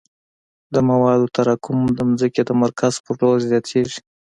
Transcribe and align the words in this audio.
د 0.73 0.75
موادو 0.89 1.31
تراکم 1.35 1.79
د 1.97 1.99
ځمکې 2.19 2.41
د 2.45 2.51
مرکز 2.63 2.93
په 3.05 3.11
لور 3.19 3.37
زیاتیږي 3.49 3.99